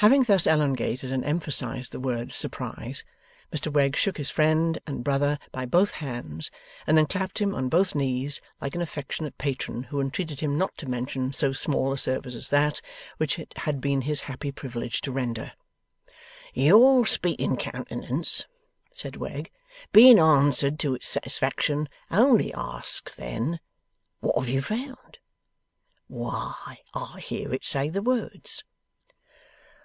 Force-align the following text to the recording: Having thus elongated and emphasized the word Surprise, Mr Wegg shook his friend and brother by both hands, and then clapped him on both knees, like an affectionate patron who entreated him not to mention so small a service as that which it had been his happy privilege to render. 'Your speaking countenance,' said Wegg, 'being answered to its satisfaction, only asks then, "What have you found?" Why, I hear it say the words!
Having 0.00 0.24
thus 0.24 0.46
elongated 0.46 1.10
and 1.10 1.24
emphasized 1.24 1.90
the 1.90 1.98
word 1.98 2.30
Surprise, 2.30 3.02
Mr 3.50 3.72
Wegg 3.72 3.96
shook 3.96 4.18
his 4.18 4.28
friend 4.30 4.78
and 4.86 5.02
brother 5.02 5.38
by 5.52 5.64
both 5.64 5.92
hands, 5.92 6.50
and 6.86 6.98
then 6.98 7.06
clapped 7.06 7.38
him 7.40 7.54
on 7.54 7.70
both 7.70 7.94
knees, 7.94 8.42
like 8.60 8.74
an 8.74 8.82
affectionate 8.82 9.38
patron 9.38 9.84
who 9.84 9.98
entreated 10.02 10.40
him 10.40 10.58
not 10.58 10.76
to 10.76 10.86
mention 10.86 11.32
so 11.32 11.54
small 11.54 11.94
a 11.94 11.98
service 11.98 12.34
as 12.34 12.50
that 12.50 12.82
which 13.16 13.38
it 13.38 13.56
had 13.60 13.80
been 13.80 14.02
his 14.02 14.20
happy 14.28 14.52
privilege 14.52 15.00
to 15.00 15.10
render. 15.12 15.52
'Your 16.52 17.06
speaking 17.06 17.56
countenance,' 17.56 18.44
said 18.92 19.16
Wegg, 19.16 19.50
'being 19.92 20.18
answered 20.18 20.78
to 20.80 20.94
its 20.94 21.08
satisfaction, 21.08 21.88
only 22.10 22.52
asks 22.52 23.16
then, 23.16 23.60
"What 24.20 24.38
have 24.40 24.50
you 24.50 24.60
found?" 24.60 25.20
Why, 26.06 26.80
I 26.92 27.20
hear 27.20 27.50
it 27.54 27.64
say 27.64 27.88
the 27.88 28.02
words! 28.02 28.62